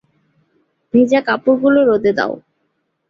ভিজা 0.93 1.19
কাপড়্গুলো 1.27 1.79
রোদে 1.89 2.11
দাও। 2.17 2.33